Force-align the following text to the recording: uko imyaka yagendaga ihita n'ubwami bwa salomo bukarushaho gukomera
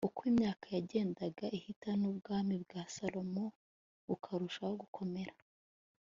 uko 0.07 0.21
imyaka 0.31 0.65
yagendaga 0.75 1.45
ihita 1.57 1.91
n'ubwami 1.99 2.55
bwa 2.63 2.81
salomo 2.95 3.45
bukarushaho 4.07 4.73
gukomera 4.83 5.33